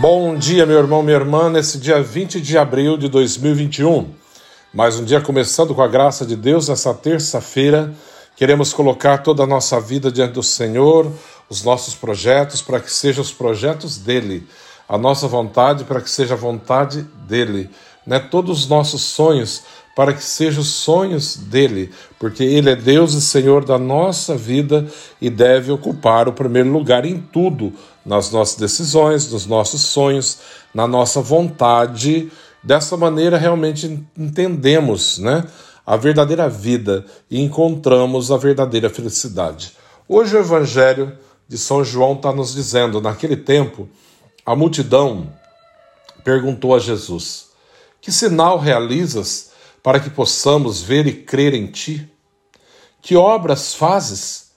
[0.00, 4.08] Bom dia, meu irmão, minha irmã, nesse dia 20 de abril de 2021.
[4.72, 7.92] Mais um dia começando com a graça de Deus, nessa terça-feira.
[8.34, 11.12] Queremos colocar toda a nossa vida diante do Senhor,
[11.50, 14.48] os nossos projetos, para que sejam os projetos dele,
[14.88, 17.68] a nossa vontade, para que seja a vontade dele,
[18.06, 18.18] né?
[18.18, 23.20] Todos os nossos sonhos, para que sejam os sonhos dele, porque ele é Deus e
[23.20, 24.86] Senhor da nossa vida
[25.20, 27.72] e deve ocupar o primeiro lugar em tudo,
[28.04, 30.38] nas nossas decisões, nos nossos sonhos,
[30.72, 32.30] na nossa vontade.
[32.62, 35.44] Dessa maneira, realmente entendemos né,
[35.84, 39.72] a verdadeira vida e encontramos a verdadeira felicidade.
[40.08, 41.12] Hoje, o Evangelho
[41.48, 43.88] de São João está nos dizendo: naquele tempo,
[44.46, 45.32] a multidão
[46.22, 47.48] perguntou a Jesus:
[48.00, 49.49] Que sinal realizas
[49.82, 52.08] para que possamos ver e crer em ti?
[53.00, 54.50] Que obras fazes?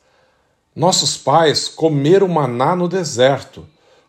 [0.75, 3.67] Nossos pais comeram maná no deserto,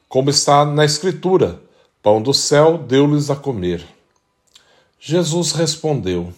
[0.08, 1.60] como está na Escritura:
[2.02, 3.84] pão do céu deu-lhes a comer.
[4.98, 6.32] Jesus respondeu: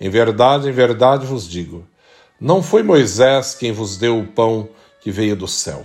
[0.00, 1.86] Em verdade, em verdade vos digo:
[2.40, 4.68] não foi Moisés quem vos deu o pão
[5.00, 5.84] que veio do céu.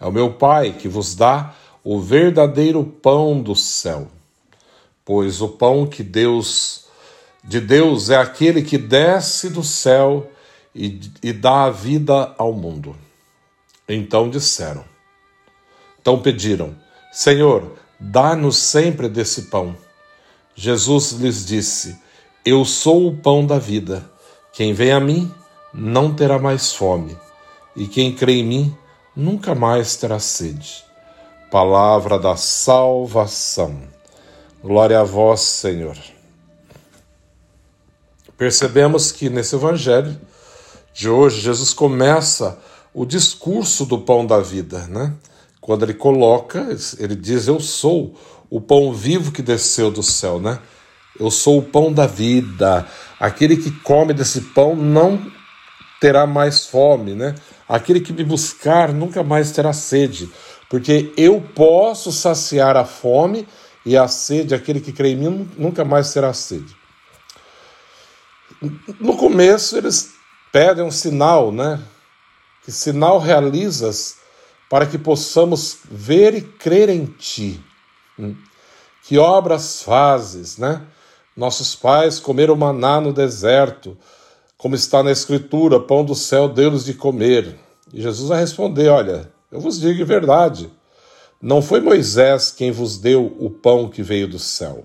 [0.00, 4.08] É o meu Pai que vos dá o verdadeiro pão do céu.
[5.08, 6.84] Pois o pão que Deus
[7.42, 10.30] de Deus é aquele que desce do céu
[10.74, 12.94] e, e dá a vida ao mundo.
[13.88, 14.84] Então disseram.
[15.98, 16.76] Então pediram:
[17.10, 19.74] Senhor, dá-nos sempre desse pão.
[20.54, 21.98] Jesus lhes disse:
[22.44, 24.04] Eu sou o pão da vida.
[24.52, 25.32] Quem vem a mim
[25.72, 27.16] não terá mais fome,
[27.74, 28.76] e quem crê em mim
[29.16, 30.84] nunca mais terá sede.
[31.50, 33.96] Palavra da salvação.
[34.62, 35.96] Glória a vós, Senhor.
[38.36, 40.18] Percebemos que nesse evangelho
[40.92, 42.58] de hoje, Jesus começa
[42.92, 45.14] o discurso do pão da vida, né?
[45.60, 46.66] Quando ele coloca,
[46.98, 48.18] ele diz: Eu sou
[48.50, 50.58] o pão vivo que desceu do céu, né?
[51.20, 52.84] Eu sou o pão da vida.
[53.20, 55.24] Aquele que come desse pão não
[56.00, 57.36] terá mais fome, né?
[57.68, 60.28] Aquele que me buscar nunca mais terá sede,
[60.68, 63.46] porque eu posso saciar a fome
[63.84, 66.76] e a sede, aquele que crê em mim nunca mais terá sede.
[69.00, 70.14] No começo, eles
[70.52, 71.80] pedem um sinal, né?
[72.64, 74.16] Que sinal realizas
[74.68, 77.62] para que possamos ver e crer em ti?
[78.18, 78.36] Hum.
[79.04, 80.82] Que obras fazes, né?
[81.36, 83.96] Nossos pais comeram maná no deserto,
[84.56, 87.56] como está na Escritura: pão do céu deu-lhes de comer.
[87.92, 90.70] E Jesus vai responder: Olha, eu vos digo em verdade,
[91.40, 94.84] não foi Moisés quem vos deu o pão que veio do céu.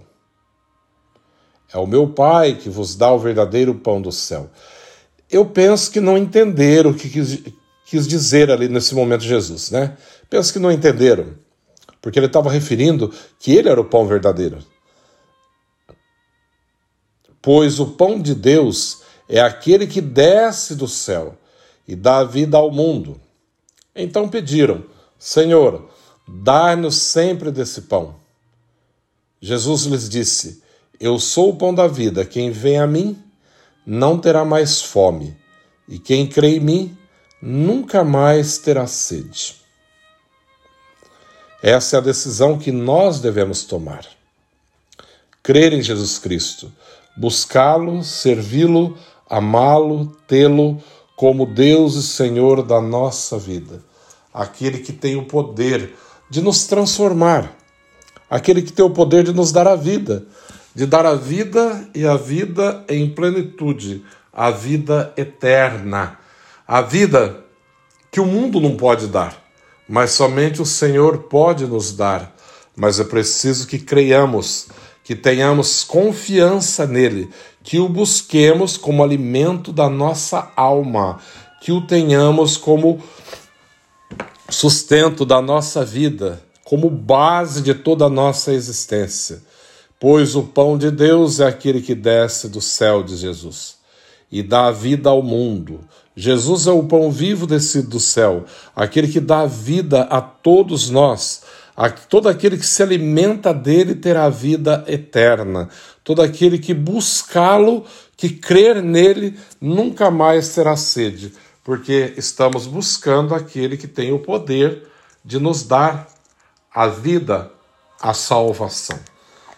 [1.74, 4.50] É o meu Pai que vos dá o verdadeiro pão do céu
[5.34, 7.44] eu penso que não entenderam o que quis,
[7.86, 9.98] quis dizer ali nesse momento Jesus, né?
[10.30, 11.34] Penso que não entenderam,
[12.02, 14.60] porque ele estava referindo que ele era o pão verdadeiro.
[17.42, 21.36] Pois o pão de Deus é aquele que desce do céu
[21.88, 23.20] e dá vida ao mundo.
[23.96, 24.86] Então pediram:
[25.18, 25.90] Senhor,
[26.28, 28.16] dá-nos sempre desse pão.
[29.42, 30.64] Jesus lhes disse:
[31.00, 32.26] Eu sou o pão da vida.
[32.26, 33.22] Quem vem a mim
[33.86, 35.36] não terá mais fome,
[35.88, 36.98] e quem crê em mim
[37.42, 39.56] nunca mais terá sede.
[41.62, 44.06] Essa é a decisão que nós devemos tomar.
[45.42, 46.72] Crer em Jesus Cristo,
[47.18, 48.98] buscá-lo, servi-lo,
[49.30, 50.82] amá-lo, tê-lo
[51.16, 53.84] como Deus e Senhor da nossa vida,
[54.34, 55.94] aquele que tem o poder
[56.30, 57.56] de nos transformar,
[58.30, 60.26] aquele que tem o poder de nos dar a vida,
[60.74, 66.18] de dar a vida e a vida em plenitude, a vida eterna,
[66.68, 67.44] a vida
[68.12, 69.36] que o mundo não pode dar,
[69.88, 72.34] mas somente o Senhor pode nos dar.
[72.76, 74.68] Mas é preciso que creiamos,
[75.04, 77.30] que tenhamos confiança nele,
[77.62, 81.20] que o busquemos como alimento da nossa alma,
[81.62, 83.02] que o tenhamos como
[84.50, 89.42] sustento da nossa vida, como base de toda a nossa existência
[90.04, 93.78] Pois o pão de Deus é aquele que desce do céu, diz Jesus,
[94.30, 95.80] e dá vida ao mundo.
[96.14, 98.44] Jesus é o pão vivo descido do céu,
[98.76, 101.44] aquele que dá vida a todos nós.
[102.10, 105.70] Todo aquele que se alimenta dele terá vida eterna.
[106.04, 107.86] Todo aquele que buscá-lo,
[108.18, 114.88] que crer nele, nunca mais terá sede, porque estamos buscando aquele que tem o poder
[115.24, 116.08] de nos dar
[116.74, 117.52] a vida,
[118.02, 119.00] a salvação.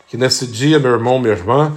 [0.08, 1.76] Que nesse dia, meu irmão, minha irmã,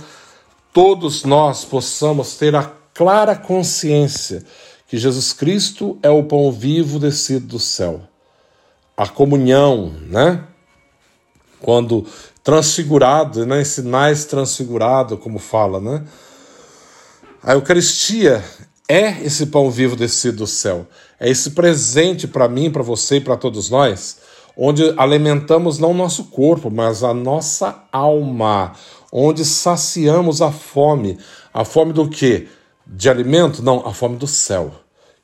[0.72, 4.44] todos nós possamos ter a clara consciência
[4.86, 8.02] que Jesus Cristo é o pão vivo descido do céu.
[8.96, 10.42] a comunhão, né?
[11.60, 12.04] Quando
[12.42, 13.62] transfigurado, né?
[13.62, 16.04] Sinais transfigurado, como fala, né?
[17.40, 18.44] A Eucaristia
[18.88, 20.86] é esse pão vivo descido do céu.
[21.20, 24.18] É esse presente para mim, para você e para todos nós,
[24.56, 28.72] onde alimentamos não o nosso corpo, mas a nossa alma,
[29.12, 31.18] onde saciamos a fome.
[31.52, 32.48] A fome do quê?
[32.86, 33.62] De alimento?
[33.62, 34.72] Não, a fome do céu.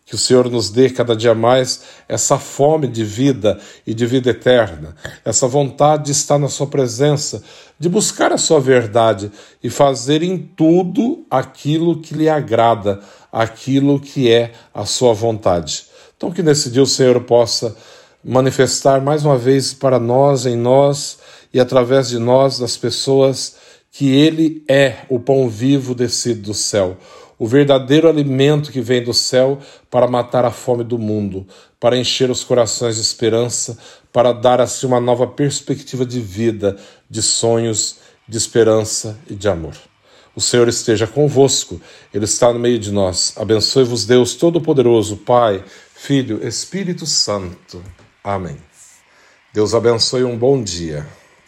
[0.07, 4.31] Que o Senhor nos dê cada dia mais essa fome de vida e de vida
[4.31, 7.43] eterna, essa vontade de estar na Sua presença,
[7.79, 13.01] de buscar a Sua verdade e fazer em tudo aquilo que lhe agrada,
[13.33, 15.87] aquilo que é a Sua vontade.
[16.17, 17.75] Então, que nesse dia o Senhor possa
[18.23, 21.19] manifestar mais uma vez para nós, em nós
[21.53, 23.57] e através de nós, das pessoas,
[23.91, 26.99] que Ele é o pão vivo descido do céu
[27.45, 29.59] o verdadeiro alimento que vem do céu
[29.91, 31.47] para matar a fome do mundo,
[31.79, 33.77] para encher os corações de esperança,
[34.11, 36.79] para dar assim uma nova perspectiva de vida,
[37.11, 39.75] de sonhos, de esperança e de amor.
[40.35, 41.79] O Senhor esteja convosco,
[42.15, 43.35] Ele está no meio de nós.
[43.37, 45.63] Abençoe-vos, Deus Todo-Poderoso, Pai,
[45.95, 47.85] Filho, Espírito Santo.
[48.25, 48.57] Amém.
[49.53, 51.07] Deus abençoe um bom dia.